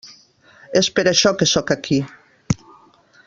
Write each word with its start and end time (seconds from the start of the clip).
És 0.81 0.89
per 0.99 1.03
això 1.11 1.33
que 1.41 1.47
sóc 1.53 1.75
aquí. 1.77 1.99